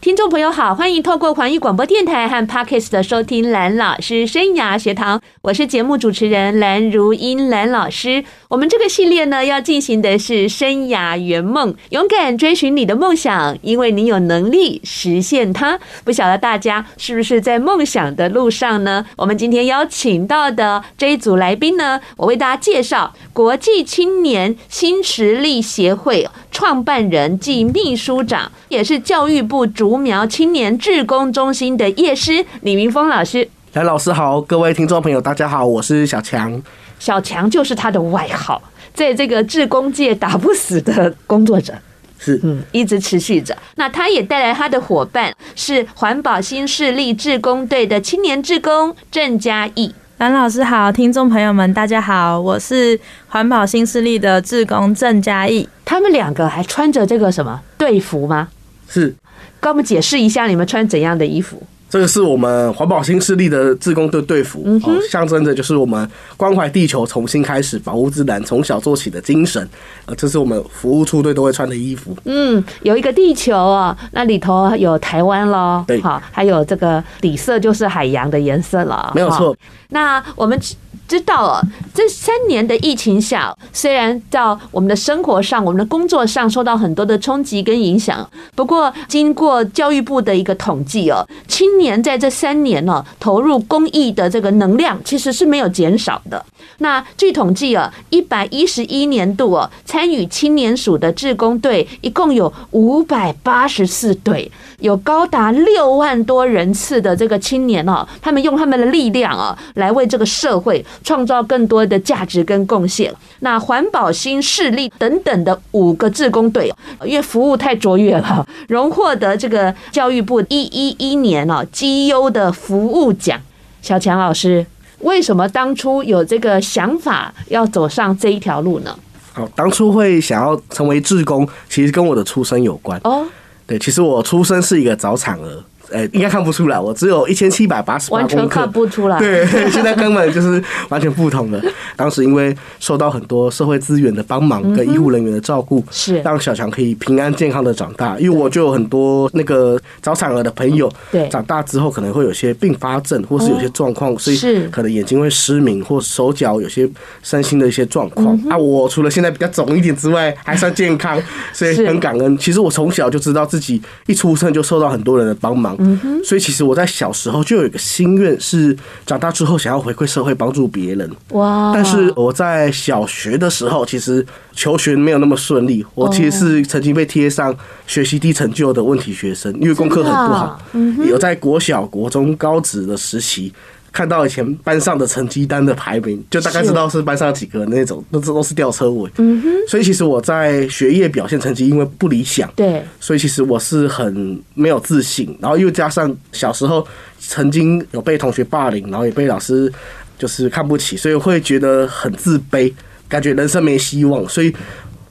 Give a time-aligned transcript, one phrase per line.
[0.00, 8.22] 听众朋友好，欢迎透过环宇广播电台和 Parkes 的收听蓝老师生涯学堂，我是节目主持人蓝如英蓝老师。
[8.48, 15.80] 我们这个系列呢，要进行的是生涯圆梦，勇敢追寻你的梦想，因为你有能力实现它。
[16.04, 19.04] 不晓得大家是不是在梦想的路上呢？
[19.16, 29.87] 我们今天邀请到的这一组来宾呢，我为大家介绍国际青年新实力协会创办人暨秘书长，也是教育部主。
[29.88, 36.62] 竹苗青年志工中心的叶师李明峰老师，来，老师好，各位听众朋友，大家好，我是小强。
[36.98, 38.60] 小强就是他的外号，
[38.92, 41.72] 在这个志工界打不死的工作者，
[42.18, 43.56] 是嗯，一直持续着。
[43.76, 49.94] 那他也带来他的伙伴，是环保新势力志工队的青年志工郑嘉义。
[50.18, 55.66] 蓝老师好，听众朋友们大家好，我是环保新势力的志工郑嘉义。
[55.86, 58.48] 他们两个还穿着这个什么队服吗？
[58.86, 59.14] 是。
[59.60, 61.62] 跟我们解释一下，你们穿怎样的衣服？
[61.90, 66.06] 这个是我们环保新势力的自工队队服，嗯哼，象征着就是我们
[66.36, 69.66] 关怀地球、重新开始、保护自然、从小做起的精神。
[70.04, 72.14] 呃，这是我们服务处队都会穿的衣服。
[72.26, 79.56] 嗯，有一个地球哦，那里头有台湾咯，对，好，还有这个底色就是海洋的颜色了，没有错。
[79.88, 80.60] 那我们。
[81.08, 81.62] 知道了，
[81.94, 84.38] 这三年的疫情下，虽然在
[84.70, 96.44] 我们的生活上、我们的工作上受到很多的冲击跟影响，不过经过教育部的一个统计哦，青年在这三年呢投入公益的这个能量其实是没有减少的。
[96.80, 110.84] 那据统计啊，一百一十一年度哦，参与青年署的志工队一共有五百八十四队，有高达六万多人次的这个青年哦，他们用他们的力量啊，来为这个社会。
[111.02, 113.12] 创造更多的价值跟贡献。
[113.40, 116.72] 那环保新势力等等的五个志工队，
[117.04, 123.40] 因为服务太卓越了，荣获得这个教育部一一一年哦绩优的服务奖。
[123.80, 124.66] 小强老师，
[125.00, 128.98] 为什么当初有这个想法要走上这一条路呢？
[129.32, 133.24] 好，当初会想要成为志工，其实跟我的出身有关哦。
[133.66, 135.62] 对，其实我出生是一个早产儿。
[135.90, 139.18] 呃，应该看不出来，我只有一千七百八十八公克，完全看不出来。
[139.18, 141.62] 对， 现在根本就是完全不同的。
[141.96, 148.18] 当时因为受到很多社会资源的帮忙跟医护人员的照顾，是让小强可以平安健康的长大。
[148.18, 156.88] 因为我就有很多那个早产儿的朋友，对，长大之后可能会有些并发症，或是有些状况，所以可能眼睛会失明，或手脚有些
[157.22, 158.38] 身心的一些状况。
[158.50, 161.20] 啊，我除了现在比较肿一点之外，还算健康，
[161.52, 162.36] 所以很感恩。
[162.36, 165.77] 其实我从小就知道自己一出生就受到很多人的帮忙。
[165.78, 171.10] 嗯哼，所以其实我在小时候就有一个心愿，是长大之后想要回馈社会，帮助别人。
[171.30, 171.72] 哇！
[171.72, 175.86] 但是我在小学的时候，其实求学没有那么顺利。
[175.94, 177.56] 我其实是曾经被贴上
[177.86, 180.60] 学习低成就的问题学生，因为功课很不好。
[181.08, 183.52] 有在国小、国中、高职的时期。
[183.92, 189.10] 看到以前班上的成绩单的排名，就大概知道是班上几个那种，那这都是吊车尾。
[189.18, 189.48] 嗯哼。
[189.66, 195.36] 所以其实我在学业表现成绩因为不理想，对，所以其实我是很没有自信。
[195.40, 196.86] 然后又加上小时候
[197.18, 199.72] 曾经有被同学霸凌，然后也被老师
[200.18, 202.72] 就是看不起，所以会觉得很自卑，
[203.08, 204.28] 感觉人生没希望。
[204.28, 204.54] 所以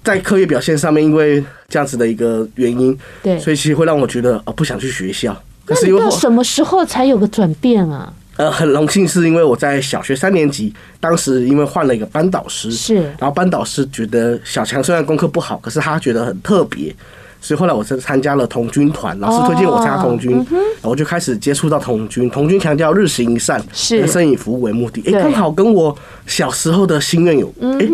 [0.04, 5.36] 在课业表现上面，因为这样子的一个原因，对，所以其实会让我觉得啊不想去学校。
[5.66, 8.14] 可是到什么时候才有个转变啊？
[8.38, 16.96] 呃，很荣幸是因为我在小学三年级，当时因为换了一个班导师，是，然后班导师觉得小强虽然功课不好，可是他觉得很特别，
[17.42, 22.30] 所以后来我是参加了童军团，老师推荐我参加童军，然后我就开始接触到童军。
[22.30, 25.98] 童军强调日行一善，是，人生以服务为目的，哎，刚好跟我
[26.28, 27.90] 小时候的心愿有，哎，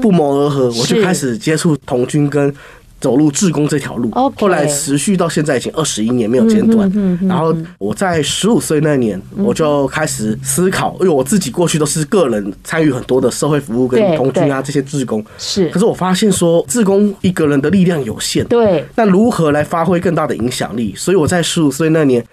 [0.00, 2.54] 不谋而合，我就开始接触童军跟。
[3.00, 6.90] 走入志工这条路，后来持续到现在已经二十一年没有间断。
[7.28, 15.68] 然后我在十五岁那年，我就开始思考，因为我自己过去都是个人参与很多的社会服务跟童军啊这些志工，是。
[15.68, 18.84] 可是我发现说，志工一个人的力量有限，对。
[18.94, 20.94] 那如何来发挥更大的影响力？
[20.96, 22.24] 所以我在十五岁那年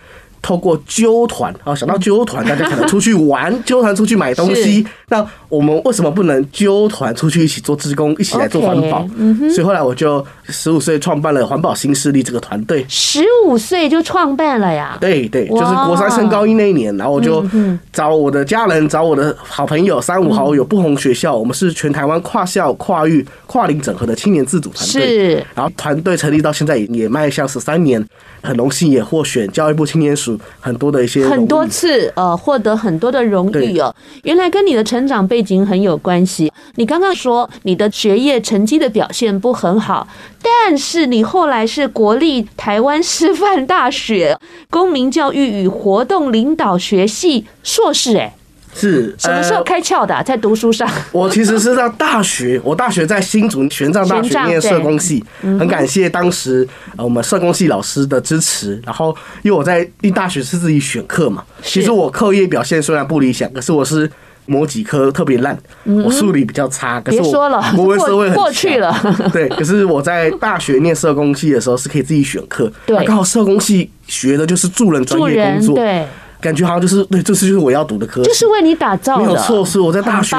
[0.43, 4.85] 透过揪团啊，想到揪团，大家可能出去玩，揪团出去买东西。
[5.07, 9.07] 那我们为什么不能揪团出去一起做志工，一起来做环保？
[9.49, 12.85] 所以后来我就十五岁创办了环保新势力这个团队。
[12.89, 14.97] 十五岁就创办了呀？
[14.99, 17.45] 对对，就是国三升高一那一年，然后我就
[17.93, 25.07] 找我的家人，找我的好朋友，三五好友，不同学校，我们是全台湾跨校、跨域、跨龄整合的青年自主团队。
[25.07, 28.05] 是，然后团队成立到现在也也迈向十三年，
[28.41, 33.93] 很荣幸也获选教育部青年署很多的一些很多次呃获得很多的荣誉哦。
[34.23, 36.51] 原来跟你的成长背景很有关系。
[36.75, 40.07] 你刚刚说你的学业成绩的表现不很好，
[40.41, 44.37] 但是你后来是国立台湾师范大学
[44.69, 48.33] 公民教育与活动领导学系硕士，哎。
[48.75, 50.21] 是什么时候开窍的？
[50.23, 56.67] 在读书上，我其实是到大学， 我大学在新竹玄奘大学念社工系，很感谢当时
[56.97, 58.81] 我们社工系老师的支持。
[58.85, 64.09] 然后因为我在一大学是自己选课嘛，其实我课业表现虽然不理想，可是我是
[64.45, 66.99] 某几科特别烂，我数理比较差。
[66.99, 67.31] 可是我
[67.75, 68.93] 国文社会很过去了，
[69.31, 69.47] 对。
[69.49, 76.05] 可是我在大学念社工系的时候是可以自己选课，对，刚好社工系学的就是助人专业工作，对。
[76.43, 79.23] 感觉好像就是对，这次就是我要读的科，就是为你打造的。
[79.23, 80.35] 没有错，是我在大学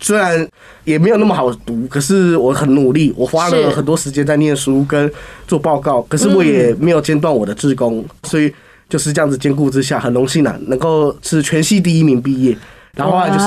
[0.00, 0.46] 虽然
[0.82, 5.10] 也没有那么好读，可是我很努力，我花了很多时间在念书跟
[5.46, 8.52] 做报告，可是我也没有间断我的志工，所以
[8.88, 12.56] 就是这样子兼顾之下，很荣幸啊，能够是全系第一名毕业。
[12.94, 13.46] 然后后来就是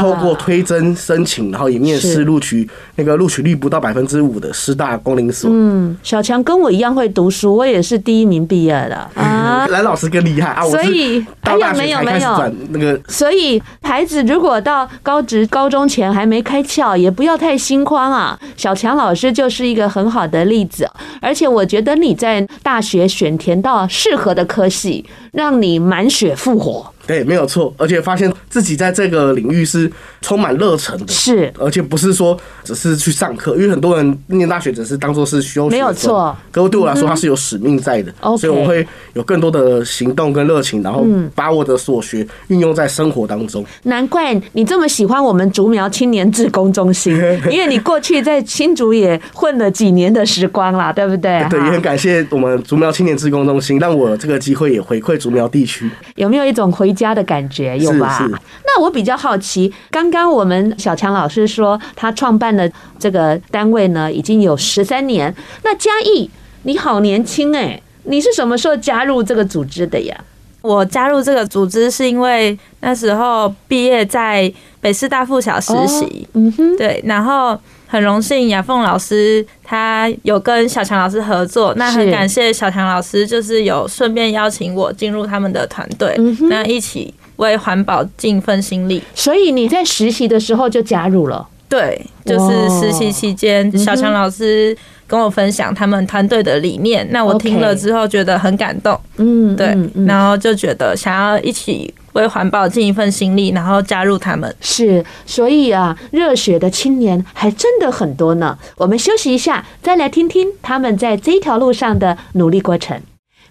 [0.00, 5.50] 透过推甄申请，然后也面试录取那个录取率不到百分之五的师大公龄所。
[5.52, 9.66] 嗯，小强跟我一样会读书，我也是第一名毕业的 啊。
[9.68, 10.64] 蓝老师更厉害啊！
[10.64, 13.00] 所以还有没有没有那个？
[13.08, 18.38] 所以孩子如果到高职高中前还没开窍，也不要太心慌啊。
[18.56, 20.88] 小强老师就是一个很好的例子，
[21.20, 26.92] 而且我觉得你在大学选填到适合的科系，让你满血复活。
[27.08, 29.90] 对，没有错，而且发现自己在这个领域是
[30.20, 36.36] 充满热忱的，是，而且不是说只是去上课，因为很多人念大学只是当做是修学，没有错。
[36.52, 43.64] 可是对我来说，它是有使命在的，所以我会有更多的行动跟热情，然后把我的所学运用在生活当中。
[43.84, 47.14] 难怪你这么喜欢我们竹苗青年志工中心，
[47.50, 51.42] 因为你过去在新竹也混了几年的时光啦，对不对？
[51.48, 55.90] 对，也很感谢我们竹苗青年志工中心，让我这个机会也回馈竹苗地区。
[56.16, 56.97] 有没有一种回？
[56.98, 58.28] 家的感觉有吧？
[58.66, 65.32] 那我比较好奇，刚刚我们小强老师说他创办的这个单位呢，已经有十三年。
[65.62, 66.28] 那嘉义，
[66.64, 70.14] 你好年轻哎，你是什么时候加入这个组织的呀？
[70.60, 77.58] 我加入这个组织是因为那时候毕业在北师大附小实习，嗯哼，对，然后。
[77.90, 86.14] 很荣幸雅凤老师他有跟小强老师合作，那很感谢小强老师，就是有顺便邀请我进入他们的团队，
[86.50, 89.02] 那一起为环保尽一份心力。
[89.14, 91.48] 所以你在实习的时候就加入了？
[91.66, 94.76] 对，就是实习期间，小强老师
[95.06, 99.74] 跟我分享他们团队的理念，那我听了之后觉得很感动，嗯，对，
[100.06, 101.92] 然后就觉得想要一起。
[102.18, 104.54] 为环保尽一份心力，然后加入他们。
[104.60, 108.58] 是，所以啊，热血的青年还真的很多呢。
[108.76, 113.00] 我们休息一下，再来听听他们在这条路上的努力过程。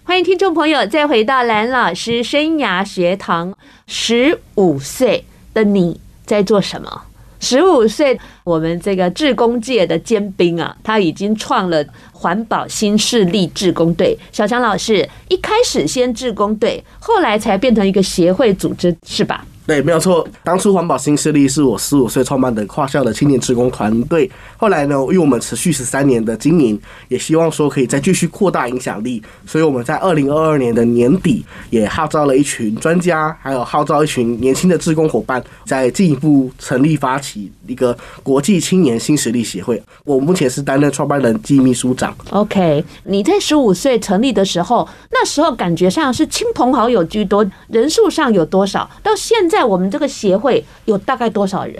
[0.04, 3.54] 欢迎听众朋友再回到蓝老师生涯学堂。
[3.86, 5.24] 十五岁
[5.54, 7.02] 的你在做什么？
[7.40, 14.18] 十五岁，我们这个志工界的尖兵啊，他已经创了环保新势力志工队。
[14.32, 19.44] 小强老师一开始先志工队，后来才变成一个协会组织，是吧？
[19.68, 20.26] 对，没有错。
[20.42, 24.28] 当初环保新势力是我十五岁创办的跨校的青年职工团队。
[24.56, 39.82] 后来呢，因为我们持续十三年的经营，也希望说可以再继续扩大影响力，所以我们在二零二二年的年底也号召了一群专家，还有号召一群年轻的职工伙伴，再进一步成立发起一个国际青年新势力协会。
[40.06, 42.16] 我目前是担任创办人暨秘书长。
[42.30, 48.88] OK，你在十五岁成立的时候，那时候感觉上是亲朋好友居多，人数上有多少？
[49.02, 49.57] 到现在。
[49.58, 51.78] 在我们这个协会有大概多少人？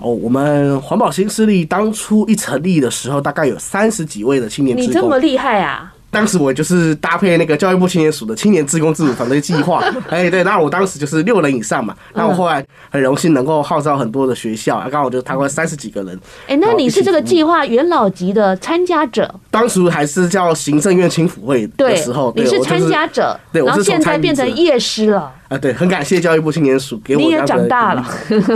[0.00, 4.76] 哦，我们环保新势力当初一成立的时候，大概有三十几位的青年。
[4.76, 5.92] 你这么厉害啊！
[6.10, 11.92] 当时我就是搭配那个教育部青年署的青年自工自主团队计划，哎， 对，那我当时就是六人以上嘛。
[12.14, 16.16] 那我后来很荣幸能够号召很多的学校，刚好就台湾三十几个人。
[16.46, 19.34] 哎，那你是这个计划元老级的参加者？
[19.50, 25.32] 当时还是叫行政院青辅会的时候，你是参加者，对，然后现在变成业师了。
[25.48, 27.22] 啊，对，很感谢教育部青年署给我。
[27.22, 28.04] 你也长大了，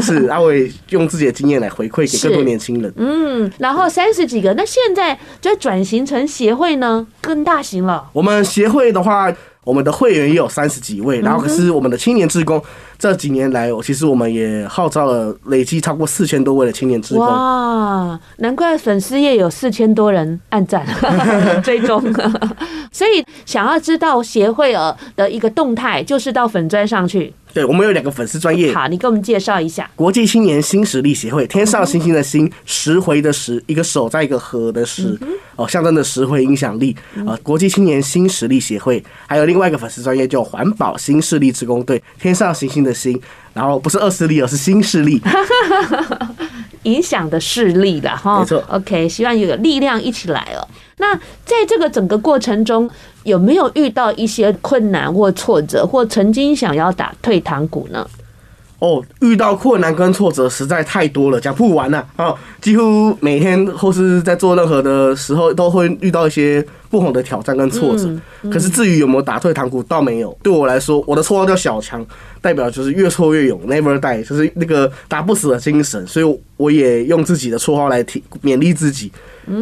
[0.01, 2.93] 是，阿伟用自己的经验来回馈给更多年轻人。
[2.97, 8.11] 嗯，然后三十几个，那现在就转型成协会呢，更大型了。
[8.13, 12.61] 我们协会的话，我们的会员也有三十几位，然后可是我们的青年志工
[12.99, 17.25] 这几年来，其实我们也号召了累计超过四千多位的青年志工。
[17.25, 20.85] 哇，难怪粉丝页有四千多人按赞
[21.62, 22.02] 追踪。
[22.90, 27.33] 所以想要知道协会呃的一个动态，就是到粉砖上去。
[27.52, 28.73] 对，我们有两个粉丝专业。
[28.73, 29.90] 好，你给我们介绍一下。
[29.94, 35.18] 国际青年新实力协会，天上星星的星，石回的石，一个手在一个河的石，
[35.56, 37.38] 哦，象征着石回影响力啊。
[37.42, 43.21] 国际青年新实力协会，还有另外一个粉丝专业叫环保新势力职工队，天上星星的星，
[43.54, 45.21] 然后不是恶势力，而是新势力，
[46.85, 48.40] 影响的势力了哈。
[48.40, 48.62] 没错。
[48.68, 50.66] OK，希望有力量一起来哦。
[50.99, 52.88] 那在这个整个过程中，
[53.25, 58.06] 有没有遇到一些困难或挫折，或曾经想要打退堂鼓呢？
[58.78, 62.35] 哦，遇到困难跟挫折实在太多了，讲不完了啊！
[62.61, 68.09] 几乎每天或是在做任何的时候，都会遇到一些不同的挑战跟挫折。
[68.53, 70.39] 可是至于有没有打退堂鼓，倒没有。
[70.45, 72.07] 对我来说，我的绰号叫小强，
[72.41, 76.07] 代表就是越挫越勇，Never Die，就是那个打不死的精神。
[76.07, 79.11] 所以我也用自己的绰号来提勉励自己。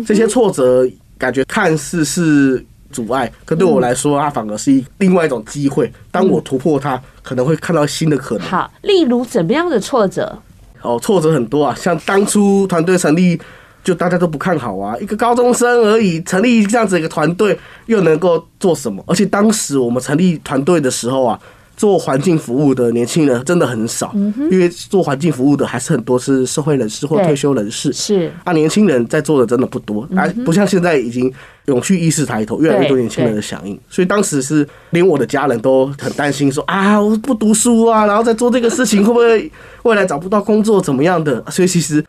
[0.07, 0.87] 这些挫折。
[1.21, 5.93] 感觉看似是阻碍，可对我来说，它反而是另外一种机会。
[6.11, 8.49] 当我突破它，可能会看到新的可能。
[8.49, 10.39] 好，例如怎么样的挫折？
[10.81, 13.39] 哦，挫折很多啊，像当初团队成立，
[13.83, 19.03] 就大家都不看好啊，一个高中生而已，成立这样子一个团队，又能够做什么？
[19.07, 21.39] 而且当时我们成立团队的时候啊。
[21.77, 24.13] 做环境服务的年轻人真的很少，
[24.51, 27.91] 因为做环境服务的还是很多是社会人士或退休人士。
[27.91, 31.33] 是啊，年轻人在做的真的不多，啊，不像现在已经
[31.65, 33.81] 永续意识抬头，越来越多年轻人的响应。
[33.89, 39.51] 所以当时是连我的家人都很担心，说啊，我不读书啊，然后再做这个事情会不会
[39.85, 41.43] 未来找不到工作怎么样的？
[41.51, 42.05] 所以其实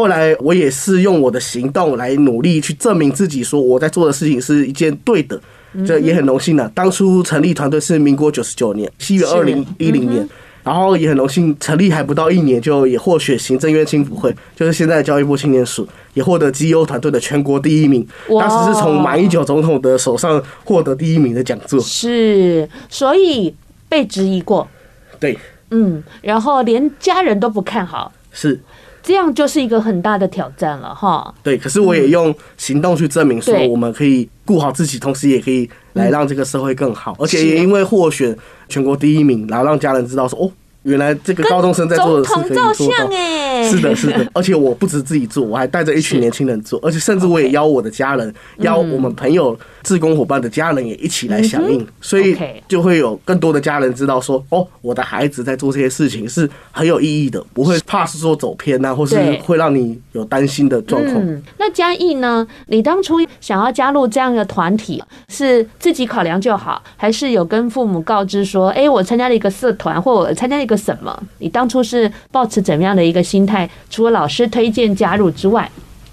[0.00, 5.38] 后来我也是用我的行动来努力去证明自己，说我在做的事情是一件对的。
[5.86, 10.26] 这也很荣幸的，当初成立团队是民国九十九年西元二零一零年，
[10.64, 18.04] 然后也很荣幸成立还不到一年就也获选行政院青辅会，就是现在的教育部青年署，也获得绩优团队的全国第一名。
[18.40, 21.78] 当时是从马英九总统的手上获得第一名的讲座。
[21.78, 23.54] 是，所以
[23.86, 24.66] 被质疑过。
[25.20, 25.38] 对，
[25.70, 28.10] 嗯，然后连家人都不看好。
[28.32, 28.58] 是。
[29.02, 31.34] 这样就是一个很大的挑战了哈。
[31.42, 38.36] 对，可是我也用行动去证明说，我们可以顾好自己，同时也可以来让这个社会更好，而且也因为获选
[38.68, 40.50] 全国第一名，然后让家人知道说，哦。
[40.84, 52.36] 原来这个高中生在做的事可以做到，是的，是的， 而且我不止自己做，我还带着一群年轻人做，而且甚至我也邀我的家人，邀我们朋友、志工伙伴的家人也一起来响应，所以
[52.68, 61.42] 就会有更多的家人知道说，哦，我的孩子在做这些事情是很有意义的，不会怕是说走偏啊，或是会让你有担心的状况。
[61.58, 62.46] 那嘉义呢？
[62.66, 71.22] 你当初想要加入这样的团体，是自己考量就好，还是有跟父母告知说，哎，我参加了一个社团，或我参加了一个什么？
[71.38, 73.68] 你当初是抱持怎么样的一个心态？
[73.88, 75.70] 除了老师推荐加入之外，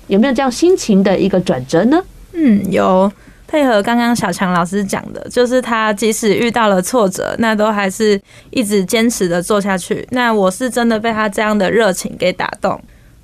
[0.07, 2.01] 有没有这样心情的一个转折呢？
[2.33, 3.12] 嗯，有
[3.48, 10.06] 配合刚刚小强老师讲的，就是他即使遇到了挫折，那都还是一直坚持的做下去。
[10.12, 12.80] 那我是真的被他这样的热情给打动。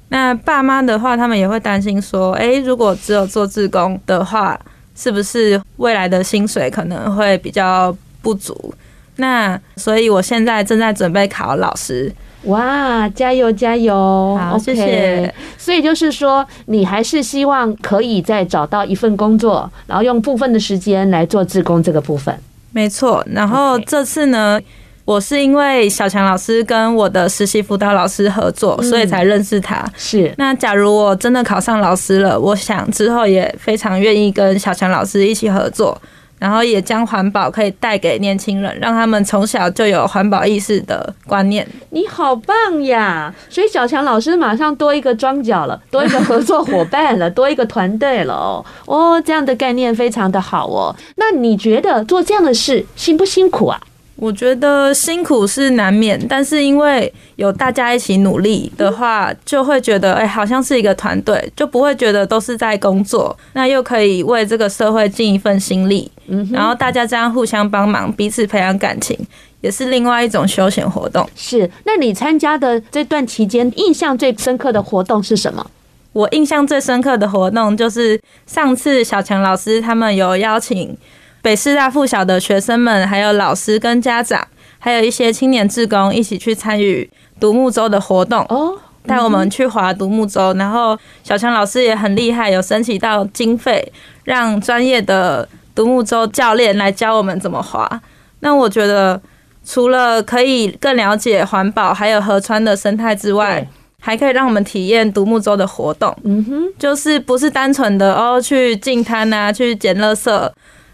[0.08, 4.60] 那爸妈的话，他们也会担心说，诶，如果只有做志工的话，
[4.96, 8.74] 是不是未来的薪水可能会比较不足？
[9.18, 12.13] 那所以，我现在正在准备考老师。
[12.45, 13.93] 哇，加油加油！
[14.38, 15.33] 好，okay, 谢谢。
[15.57, 22.38] 所以就是说，你还是希望可以再找到一份工作，然后用部分的时间来做志工这个部分。
[22.71, 23.25] 没错。
[23.31, 24.59] 然后这次呢，
[25.05, 29.77] 我是因为小强老师跟我的实习辅导老师合作，所以才认识他。
[29.77, 30.33] 嗯、是。
[30.38, 35.97] 那假如我真的考上老师了，我想之后也非常愿意跟小强老师一起合作。
[36.40, 41.66] 然后也将环保可以带给年轻人，让他们从小就有环保意识的观念。
[41.92, 43.34] 你好棒呀！
[43.50, 48.66] 所以小强老师马上多一个庄脚了，多一个合作伙伴了， 多一个团队了哦。
[48.86, 50.96] 哦，这样的概念非常的好哦。
[51.16, 53.80] 那你觉得做这样的事辛不辛苦啊？
[54.15, 66.10] 我觉得辛苦是难免，但是因为有大家一起努力的话，就会觉得哎，好像是一个团队，就不会觉得都是在工作，那又可以为这个社会尽一份心力。
[66.27, 69.17] 嗯，然后大家这样互相帮忙，彼此培养感情，
[69.62, 71.27] 也是另外一种休闲活动。
[71.36, 75.65] 是，那你参加的这段期间，印象最深刻的活动是什么？
[76.13, 80.96] 我印象最深刻的活动就是上次小强老师他们有邀请。
[81.43, 84.47] 北师大附小的学生们，还有老师跟家长，
[84.79, 87.07] 还有一些青年志工一起去参与
[87.38, 88.73] 独木舟的活动哦，
[89.05, 90.53] 带我们去划独木舟。
[90.53, 93.91] 然后小强老师也很厉害，有申请到经费，
[94.23, 95.45] 让专业的
[95.75, 98.01] 独木舟教练来教我们怎么划。
[98.39, 99.21] 那我觉得，
[99.65, 103.67] 除了可以更了解环保还有河川的生态之外，
[104.00, 106.15] 还可以让我们体验独木舟的活动。
[106.23, 110.50] 嗯哼，就是不是单纯的哦去进滩啊，去捡垃圾，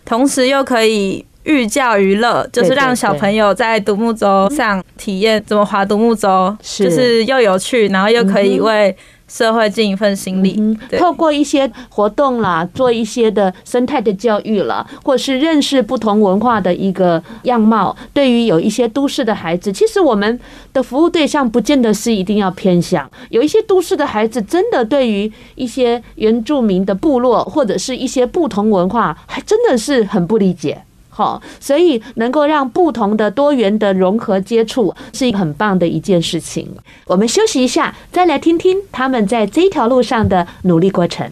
[0.09, 8.95] 同时又可以寓教于乐，就是让小朋友在独木舟上体验怎么划独木舟，就是又有趣，然后又可以为。
[9.29, 17.95] 社会尽一份心力，嗯，透过一些活动啦，做一些的生态的教育了，或是认识不同文化的一个样貌。
[18.13, 20.37] 对于有一些都市的孩子，其实我们
[20.73, 23.09] 的服务对象不见得是一定要偏向。
[23.29, 30.83] 有一些都市的孩子，真的对于一些原住民的部落或者是一些不同文化，还真的是很不理解。
[31.19, 36.65] 好，所以能够让不同的多元的融合接触，是一个很棒的一件事情。
[37.07, 41.29] 我们休息一下，再来听听他们在这条路上的努力过程。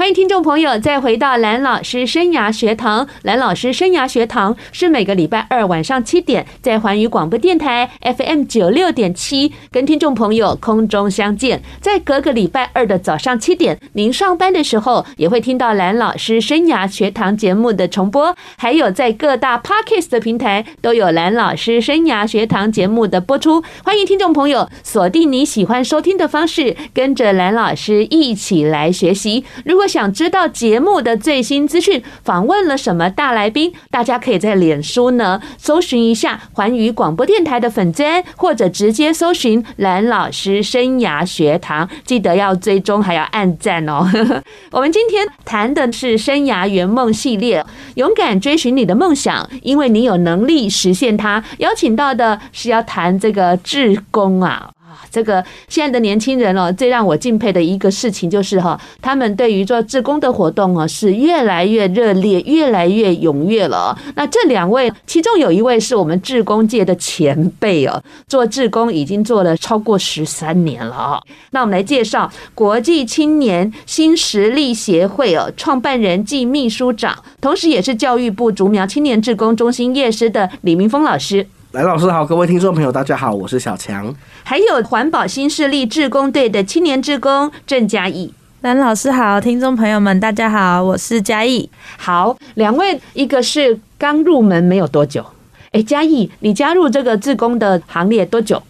[0.00, 3.06] 欢迎听众朋友再回到蓝老师生涯学堂。
[3.20, 11.60] 蓝老师生涯学堂是每个礼拜二晚上七点在环宇广播电台 FM 九六点七跟听众朋友空中相见。
[11.82, 23.62] 在隔个礼拜二的早上七点，您上班的时候也会听到蓝老师生涯学堂节目的重播，还有在各大 Podcast 的平台都有蓝老师生涯学堂节目的播出。
[23.84, 29.44] 欢迎听众朋友锁定你喜欢收听的方式，跟着蓝老师一起来学习。
[29.66, 33.72] 如果想知道节目的最新资讯，访问了什么大来宾？
[33.90, 44.08] 大家可以在脸书呢搜寻一下环宇广播电台的粉专，或者直接搜寻蓝老师生涯学堂，记得要追踪还要按赞哦。
[44.70, 47.64] 我们今天谈的是生涯圆梦系列，
[47.96, 51.42] 勇敢追寻你的梦想，因为你有能力实现它。
[51.58, 54.70] 邀请到的是要谈这个志工啊。
[54.90, 63.96] 啊这个现在的年轻人哦，最让我敬佩的一个事情就是哈，他们对于做志工的活动哦，是越来越热烈，越来越踊跃了。
[64.16, 71.22] 那这两位，其中有一位是我们志工界的前辈哦，做志工已经做了超过十三年了。
[71.52, 81.46] 那我们来介绍国际青年新实力协会哦，创办人暨秘书长，同时也是教育部竹苗青年志工中心业师的李明峰老师。
[81.70, 84.12] 来老师好，各位听众朋友，大家好，我是小强。
[84.42, 88.32] 还有环保新势力志工队的青年志工郑嘉义。
[88.62, 91.70] 蓝老师好，听众朋友们大家好，我是嘉义。
[91.96, 95.24] 好，两位，一个是刚入门没有多久，
[95.72, 98.62] 哎，嘉义，你加入这个志工的行列多久？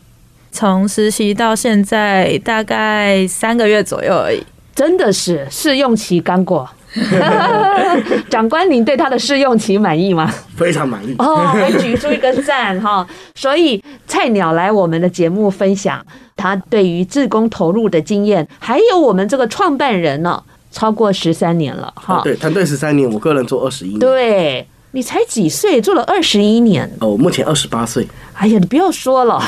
[0.52, 4.42] 从实习到现在大概三个月左右而已。
[4.74, 6.68] 真的是试用期刚过。
[8.28, 10.32] 长官，您对他的试用期满意吗？
[10.56, 13.06] 非常满意哦，还举出一个赞哈。
[13.34, 16.04] 所以菜鸟来我们的节目分享
[16.36, 22.20] 他对于自工投入的经验，还有我们这个创办人呢，超过十三年了哈。
[22.24, 23.98] 对，团队十三年，我个人做二十一年。
[24.00, 28.06] 对，你才几岁，做了二十一年哦，目前二十八岁。
[28.34, 29.38] 哎呀，你不要说了，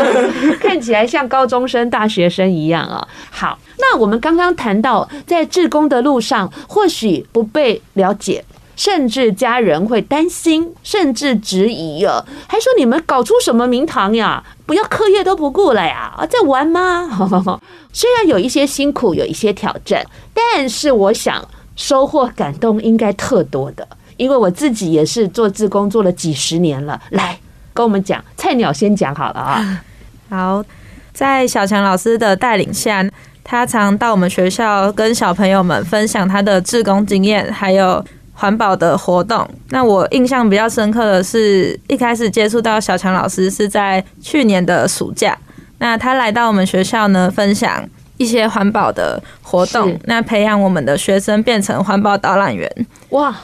[0.60, 3.06] 看起来像高中生、大学生一样啊。
[3.30, 3.58] 好。
[3.78, 8.44] 那我们刚刚谈到，在志工的路上，或许不被了解，
[8.76, 14.44] 甚至家人会担心，甚至质疑啊，还说你们搞出什么名堂呀？
[14.66, 16.12] 不要课业都不顾了呀？
[16.16, 17.10] 啊，在玩吗？
[17.92, 23.86] 虽然有一些辛苦，有一些挑战，但是我想收获感动应该特多的，
[24.22, 27.00] 因为我自己也是做志工做了几十年了。
[27.10, 27.36] 来，
[27.74, 29.82] 跟我们讲，菜鸟先讲好了啊。
[30.30, 30.64] 好，
[31.12, 33.04] 在小强老师的带领下。
[33.44, 38.02] 他常到我们学校跟小朋友们分享他的志工经验，还有
[38.34, 39.46] 环保的活动。
[39.70, 45.36] 那我印象比较深刻的是，一开始接触到小强老师是在去年的暑假。
[45.78, 47.84] 那他来到我们学校呢，分享
[48.16, 52.70] 一些环保的活动，那培养我们的学生变成环保导览员。
[53.10, 53.34] 哇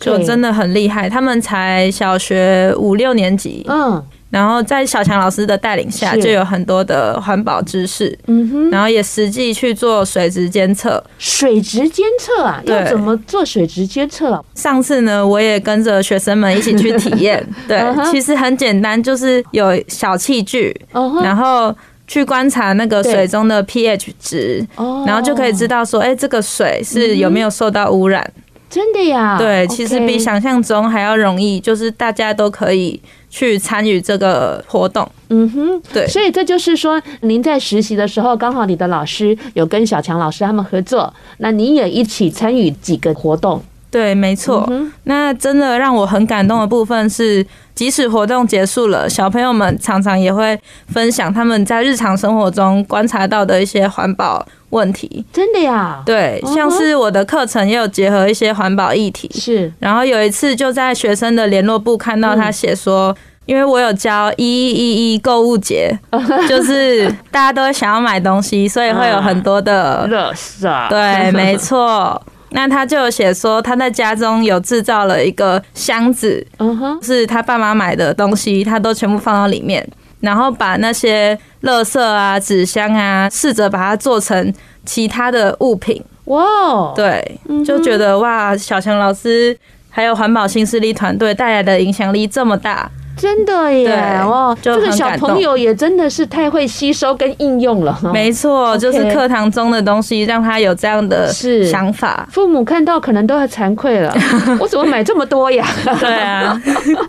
[0.00, 1.08] 就真的很厉害。
[1.08, 4.02] 他们才小学五六年级，嗯。
[4.30, 11.02] 然后在小强老师的带领下，就有很多的环保知识，嗯哼，然后也实际去做水质监测。
[11.16, 14.44] 水质监测啊，要怎么做水质监测？
[14.54, 17.42] 上次呢，我也跟着学生们一起去体验。
[17.66, 20.78] 对，其实很简单，就是有小器具，
[21.22, 21.74] 然后
[22.06, 24.62] 去观察那个水中的 pH 值，
[25.06, 28.30] 然后就可以知道说，哎，这个水是有没有受到污染。
[28.68, 29.36] 真的呀？
[29.38, 33.00] 对，其实比想象中还要容易，就是大家都可以。
[33.30, 44.66] 去参与这个活动，嗯哼，对，所以这就是说，您在实习的时候，刚好你的老师有跟小强老师他们合作，那你也一起参与几个活动，对，没错。
[44.70, 55.24] 嗯、那真的让我很感动的部分是，即使活动结束了，小朋友们常常也会分享他们在日常生活中观察到的一些环保问题。
[55.32, 56.02] 真的呀？
[56.04, 59.30] 对，像是我的课程也有结合一些环保议题。
[59.34, 59.72] 是。
[59.78, 63.14] 然后有一次就在学生的联络部看到他写说，
[63.46, 65.98] 因为我有教一一一一购物节，
[66.48, 70.88] 就是大家都想要买东西，所以会有很多的垃圾。
[70.88, 72.20] 对， 没错。
[72.50, 79.86] 那他就有写说，他在家中有制造了一个箱子，嗯哼，是他爸妈买的东西，他都全部放到里面，
[80.20, 84.52] 然后把那些垃圾啊、纸箱啊，试着把它做成
[84.84, 86.02] 其他的物品。
[86.24, 89.56] 哇，对，就觉得哇，小强老师
[89.88, 92.90] 还有环保新势力团队带来的影响力这么大。
[93.18, 94.20] 真的耶！
[94.22, 97.98] 哦，这个小朋友也真的是太会吸收跟应用了。
[98.12, 101.28] 没错，就是课堂中的东西让他有这样的
[101.68, 102.26] 想法。
[102.30, 104.14] 父母看到可能都要惭愧了，
[104.60, 105.66] 我怎么买这么多呀？
[105.98, 106.62] 对啊。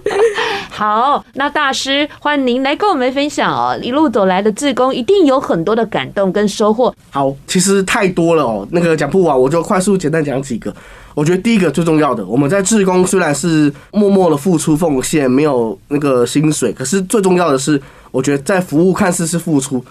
[0.70, 3.78] 好，那大师欢迎您来跟我们分享哦。
[3.82, 6.94] 一路走来的志工一定有很多的感动跟收获。
[7.12, 10.74] 好，其实太多了哦，那个讲不完，我就快速简单讲几个。
[11.16, 19.84] 我觉得第一个最重要的，我们在志工虽然是默默的付出奉献，没有那个薪水，可是最重要的是，我觉得在服务看似是付出。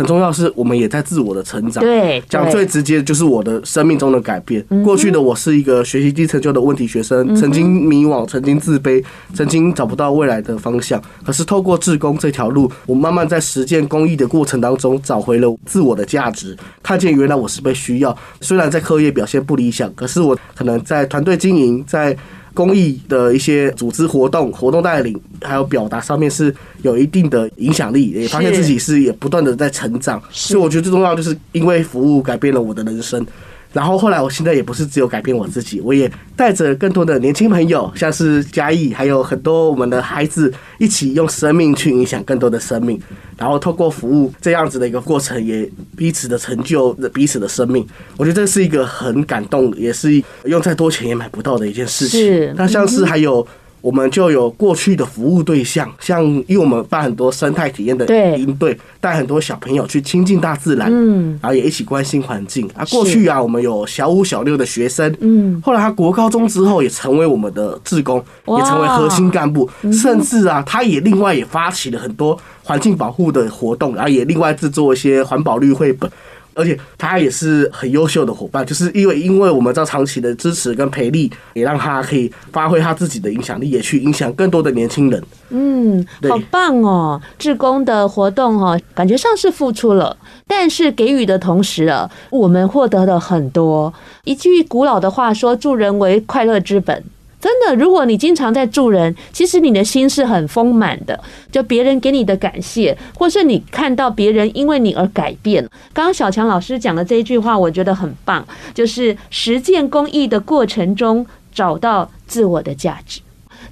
[0.00, 1.84] 很重要是，我们也在自我的成长。
[1.84, 4.64] 对，讲最直接的就是我的生命中的改变。
[4.82, 10.98] 过去的我是一个学习低成就的问题学生，曾经迷惘，曾经自卑，曾经找不到未来的方向。
[11.22, 18.16] 可是透过志工这条路，我慢慢在实践公益的过程当中，找回了自我的价值，看见原来我是被需要。
[18.40, 22.16] 虽然在课业表现不理想，可是我可能在团队经营，在
[22.60, 33.26] 公益的一些组织活动、活动带领，还有表达上面是有一定的影响力，也发现自己是也不断的在成长，所以我觉得最重要就是因为服务改变了我的人生。
[33.72, 43.00] 然后后来，我现在也不是只有改变我自己，我也带着更多的年轻朋友，像是嘉义，还有很多我们的孩子，一起用生命去影响更多的生命。
[43.38, 47.86] 然后透过服务这样子的一个过程，也彼此的成就彼此的生命。
[48.16, 52.20] 我觉得这是一个很感动，也是用再多钱也买不到的一件事情。
[52.20, 53.46] 是，那像是还有。
[53.80, 62.68] 我们就有过去的服务对象，像因为我们办很多生态体验的营队，带很多小朋友去亲近大自然，嗯，然后也一起关心环境。
[62.74, 62.84] 啊。
[62.90, 76.10] 过去啊，我们有小五、小六的学生，嗯，后来他国高中之后也成为我们的志工，也成为核心干部，甚至啊，他也另外也发起了很多环境保护的活动，然后也另外制作一些环保绿绘本。
[76.54, 85.22] 而且他也是很优秀的伙伴，就是因为因为我们在长期的支持跟培力，也让他可以发挥他自己的影响力，也去影响更多的年轻人。
[85.50, 87.20] 嗯，好棒哦！
[87.38, 93.92] 志工的活动哦，感觉上是付出了，但是给予的同时啊，我们获得了很多。
[94.24, 97.02] 一句古老的话说：“助人为快乐之本。”
[97.40, 101.18] 真的，如果你经常在助人，其实你的心是很丰满的。
[101.50, 105.66] 就别人给你的感谢，或是你看到别人因为你而改变。
[105.94, 113.20] 刚刚小强老师讲的这一句话，我觉得很棒，就是实践公益的过程中找到自我的价值。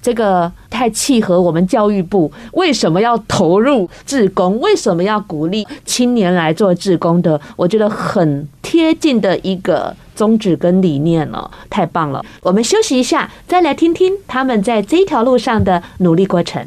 [0.00, 9.94] 这个太契合我们教育部为什么要投入志工，为什么要鼓励青年来做志工的，我觉得很贴近的一个。
[10.18, 12.20] 宗旨跟理念了，太棒了！
[12.42, 16.66] 我们休息一下，再来听听他们在这条路上的努力过程。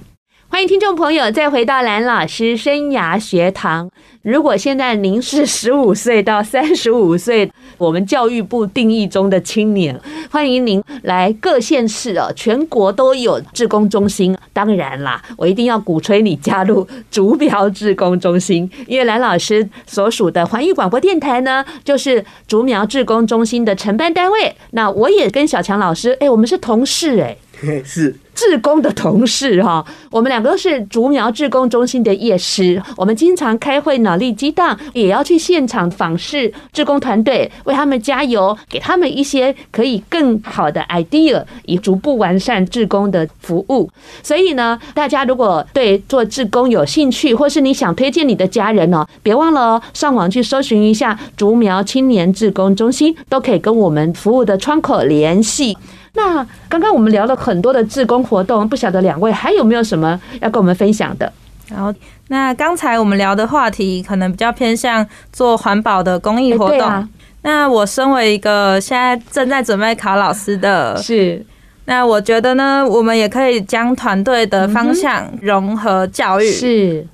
[0.51, 3.89] 欢迎听众朋友再回到蓝老师生涯学堂。
[4.21, 9.97] 如果现在您是十五岁到三十五岁，我们教育部定义中的青年，
[10.29, 14.37] 欢迎您来各县市哦，全国都有志工中心。
[14.51, 24.53] 当然啦，我一定要鼓吹你加入竹苗志工中心，因为蓝老师所属的环宇广播电台呢，就是竹苗志工中心的承办单位。
[24.71, 27.37] 那我也跟小强老师，哎，我们是同事哎。
[27.85, 43.89] 是志工的同事哈，我们两个都是竹苗志工中心的夜师，我们经常开会脑力激荡，也要去现场访视志工团队，为他们加油，给他们一些可以更好的 idea，以逐步完善志工的服务。
[44.23, 55.77] 所以呢，大家如果对做志工有兴趣，或是你想推荐你的家人哦，别忘了上网去搜寻一下竹苗青年志工中心，都可以跟我们服务的窗口联系。
[56.13, 61.31] 那刚刚我们聊了很多的志工活动，不晓得两位还有没有什么要跟我们分享的？
[61.69, 61.93] 然后，
[62.27, 66.79] 那刚才我们聊的话题可能比较偏向做环保的公益活动。
[66.79, 67.09] 欸啊、
[67.43, 71.45] 那我身为一个现在正在准备考老师的，是，
[71.85, 76.51] 那我觉得呢，我们也可以将团队的方向融合教育。
[76.51, 77.07] 是。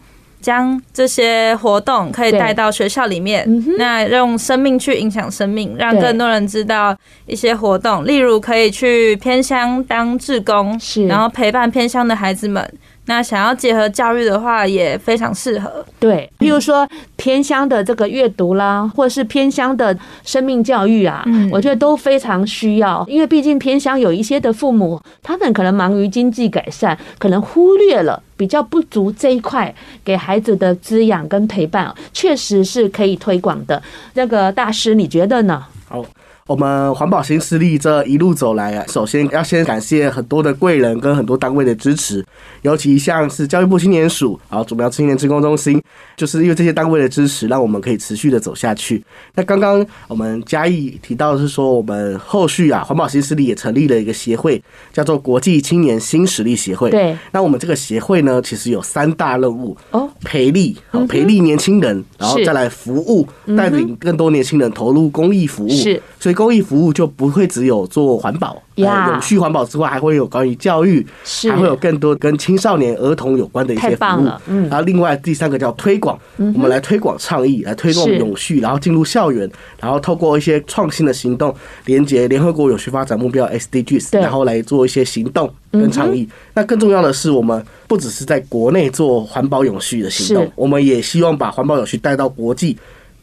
[0.47, 3.45] 将这些活动可以带到学校里面，
[3.77, 12.65] 那用生命去影响生命，让更多人知道一些活动，例如可以去偏乡当志工，是，然后陪伴偏乡的孩子们。
[13.07, 15.85] 那想要结合教育的话，也非常适合。
[15.99, 16.87] 对，比如说
[17.27, 23.05] 偏乡的这个阅读啦，或是偏乡的生命教育啊，嗯，我觉得都非常需要。
[23.05, 33.83] 因为毕竟偏乡有一些的父母，他们可能忙于经济改善，可能忽略了比较不足这一块给孩子的滋养跟陪伴，确实是可以推广的。
[34.13, 35.61] 那个大师，你觉得呢？
[35.89, 36.05] 好。
[36.47, 42.25] 我们环保新势力这一路走来啊，首先要先感谢很多的贵人跟很多单位的支持，
[42.61, 45.81] 尤其像是教育部青年署，然后竹苗青年职工中心，
[46.15, 49.03] 就是因为这些单位的支持，让我们可以持续的走下去。
[49.35, 54.61] 那刚刚我们嘉义提到的是说，我们后续啊，环保新势力也成立了一个协会，
[54.93, 56.89] 叫做国际青年新实力协会。
[56.89, 57.17] 对。
[57.33, 65.69] 那我们这个协会呢，其实有三大任务哦，培力，好培力年轻人，然后再来服务，带领更多年轻人投入公益服务。
[65.69, 66.01] 是。
[66.27, 71.07] 所以公益服务就不会只有做环保、永续环保之外，还会有关于教育，
[71.49, 74.27] 还会有更多跟青少年、儿童有关的一些服务。
[74.47, 86.27] 嗯，然后另外第三个叫推广，我们来推广倡议，来推动永续，然后进入校园，然后透过一些创新的行动，连接联合国永续发展目标 SDGs，然后来做一些行动跟倡议。
[86.53, 92.77] 那更重要的是，我们不只是在国内做环保永续的行动，我们也希望把环保永续带到国际。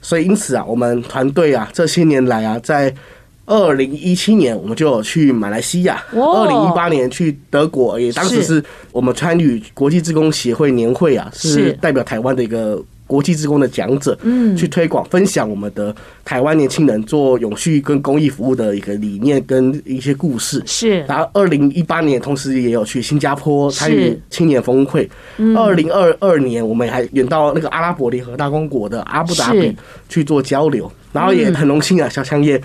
[0.05, 2.95] 所以，因此啊，我们团队啊，这些年来啊，在
[3.47, 8.62] 二零一七年，我们就有去马来西亚；二零一八年去德国，也当时是
[8.93, 12.81] 我们参与国际志工协会年会啊，是代表台湾的一个。
[13.14, 20.61] 国际职工的讲者，嗯，去推广分享我们的台湾年轻人做永续跟公益服务的一个理念跟一些故事。
[20.66, 25.09] 是，然后二零一八年，同时也有去新加坡参与青年峰会。
[25.57, 29.72] 二零二二年，我们还远到那个阿拉伯联合大公国的阿布达比
[30.09, 30.90] 去做交流。
[31.12, 32.61] 然后也很荣幸啊，小强也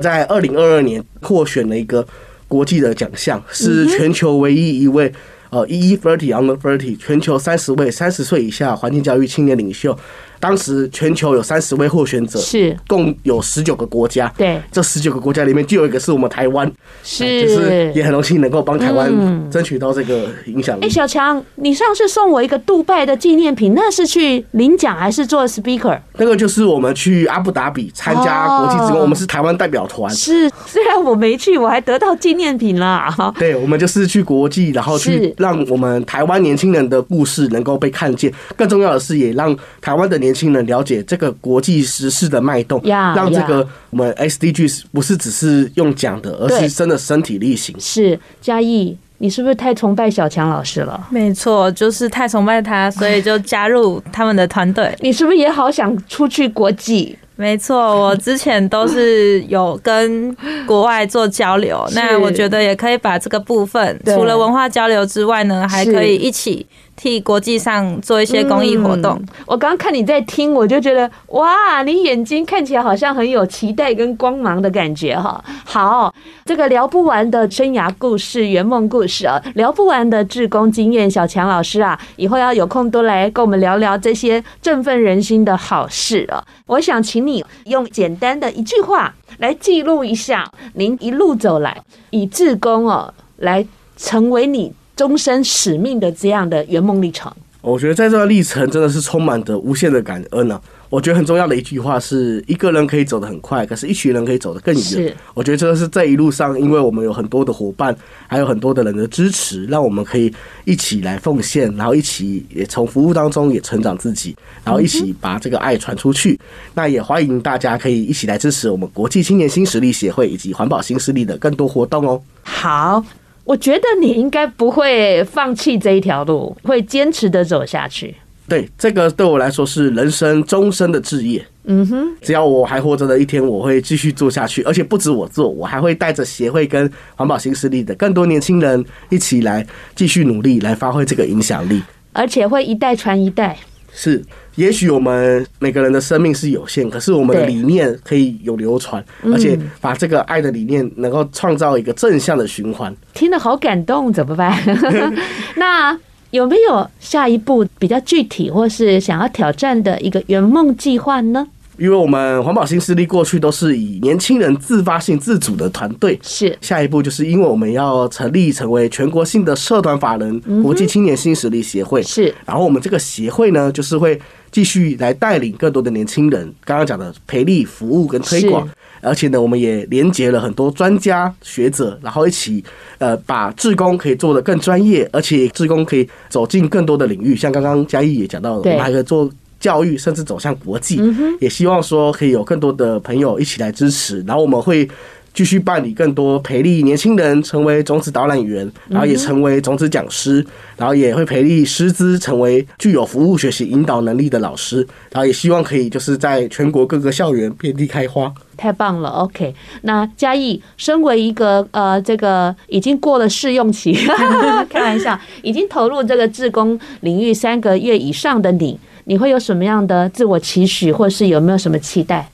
[0.00, 2.04] 在二零二二年获选了一个
[2.48, 5.12] 国际的奖项，是全球唯一一位。
[5.52, 9.94] 呃，EE Thirty Under Thirty，全球三十位三十岁以下环境教育青年领袖。
[10.42, 14.26] 当时全球有三十位候选者，是共有十九个国家。
[14.36, 16.68] 对，这十九个国家里面就有一个是我们台湾，
[17.04, 19.08] 是，就是也很荣幸能够帮台湾
[19.48, 20.84] 争取到这个影响力。
[20.84, 25.96] 哎，小强，你上次送我一个杜拜的纪念品，那是去领奖还是做 speaker？
[26.14, 30.12] 那个就是我们去阿布达比参加国际职工，我们是台湾代表团。
[30.12, 33.14] 是， 虽然我没去，我还得到纪念品了。
[33.38, 38.32] 对，我们就是去国际，然后去让我们台湾年轻人的故事能够被看见。
[38.56, 47.76] 更重要的是，也让台湾的年年轻人了解这个国际时事的脉动，让这个我们 SDGs 不是只是用讲的，而是真的身体力行。
[47.78, 51.06] 是嘉义，你是不是太崇拜小强老师了？
[51.10, 54.96] 没错，就是太崇拜他，所以就加入他们的团队。
[55.00, 57.14] 你是不是也好想出去国际？
[57.36, 66.66] 没错，我之前都是有跟国外做交流，那我觉得也可以把这个部分，除了文化交流之外呢，还可以一起。
[67.02, 69.20] 替国际上做一些公益活动。
[69.44, 75.44] 我刚刚看你在听，我就觉得哇，你眼睛看起来好像很有期待跟光芒的感觉哈。
[75.64, 86.44] 好，这个聊不完的生涯故事、圆梦故事啊，聊不完的志工经验，小强老师啊，以后要有空多来跟我们聊聊这些振奋人心的好事啊。
[86.66, 94.72] 我想请你用简单的一句话来记录一下您一路走来，以志工哦来成为你。
[95.02, 97.28] 终身使命的这样的圆梦历程，
[97.60, 100.62] 我觉得在这个历程真的是充满着无限的感恩呢、啊。
[100.90, 105.12] 我觉得很重要的一句话是：一个人可以走得很快，可是一群人可以走得更远。
[105.34, 107.96] 我觉得这个是这一路上，因为我们有很多的伙伴，
[108.28, 110.32] 还有很多的人的支持，让我们可以
[110.64, 116.38] 一起来奉献，然后一起也从服务当中也成长自己，然后一起把这个爱传出去。
[116.74, 122.22] 那也欢迎大家可以一起来支持我们国际青年新实力协会以及环保新势力的更多活动哦。
[122.42, 123.04] 好。
[123.44, 128.14] 我觉得你应该不会放弃这一条路，会坚持的走下去。
[128.48, 131.44] 对，这个对我来说是人生终身的志业。
[131.64, 141.80] 嗯哼，只要我还活着的一天，我会继续做下去，而且不止我做，我还会带着协会跟环保新势力的更多年轻人一起来继续努力，来发挥这个影响力，
[142.12, 143.56] 而且会一代传一代。
[143.94, 144.24] 是，
[144.54, 152.94] 也许我们每个人的生命是有限，可是我们的理念可以有流传，而且把这个爱的理念能够创造一个正向的循环。
[153.12, 154.56] 听得好感动，怎么办？
[155.56, 155.96] 那
[156.30, 161.46] 有没有下一步比较具体或是想要挑战的一个圆梦计划呢？
[161.78, 166.56] 因为我们环保新势力过去都是以年轻人自发性自主的团队，是。
[166.60, 178.68] 下一步就是因为我们要成立成为全国性的社团法人国际青年新实力协会，是，然后我们这个协会呢，就是会继续来带领更多的年轻人，刚刚讲的培力、服务跟推广。
[179.04, 182.62] 而且呢，我们也连接了很多专家学者，然后一起
[182.98, 187.34] 呃，把志工可以做得更专业，而且志工可以走进更多的领域。
[187.34, 189.28] 像刚刚嘉义也讲到了，我们还可以做
[189.62, 191.00] 教育，甚至走向国际。
[191.40, 194.86] 也希望说可以有更多的朋友一起来支持，然后我们会。
[195.34, 200.44] 继续办理更多培力年轻人成为种子导览员，然后也成为种子讲师，
[200.76, 208.30] 然后也会培力师资成为具有服务学习引导能力的老师，然后也希望可以就是在全国各个校园遍地开花。
[208.58, 209.54] 太棒了，OK。
[209.80, 213.94] 那嘉义身为一个呃这个已经过了试用期，
[214.68, 222.28] 开玩笑，已经投入这个志工领域三个月以上的你，你会有什么样的自我期许，或是有没有什么期待？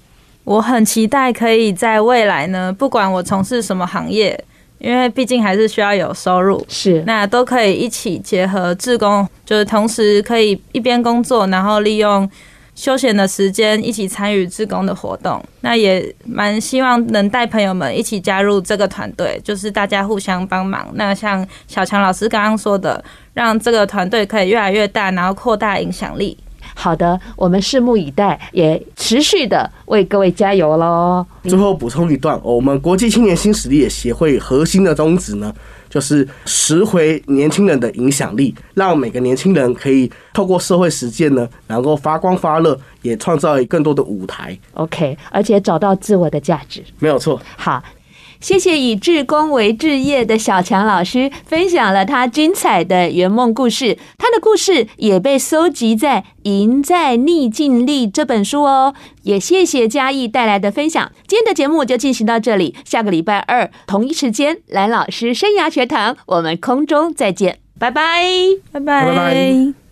[0.45, 4.43] 我很期待可以在未来呢，不管我从事什么行业，
[4.79, 12.31] 因为毕竟还是需要有收入，是那都可以一起结合志工，就是同时可以一边工作，然后利用
[12.75, 15.43] 休闲的时间一起参与志工的活动。
[15.61, 20.89] 那也蛮希望能带朋友们一起加入这个团队，就是大家互相帮忙。
[20.95, 23.05] 那像小强老师刚刚说的，
[23.35, 26.39] 让这个团队可以越来越大，然后扩大影响力。
[26.81, 31.27] 好的，我们拭目以待，也持续的为各位加油喽。
[31.43, 35.53] 最后补充一段，我们国际青年新实力协会核心的宗旨呢，
[35.91, 44.57] 就是拾回年轻人的影响力，让每个年轻人可以透过社会实践呢，能够发光发热，也创造更多的舞台。
[44.75, 47.43] OK，而且找到自我的价值，没有错。
[47.57, 47.83] 好。
[48.41, 58.95] 谢谢以志工为志业的小强老师分享了他精彩的圆梦故事，他的故事也被搜集在《赢在逆境力》这本书哦。
[59.23, 68.23] 也谢谢嘉义带来的分享，今天的节目就进行到这里，下个礼拜二同一时间，蓝老师生涯学堂，我们空中再见，拜拜，
[68.73, 69.05] 拜拜。
[69.05, 69.88] 拜拜。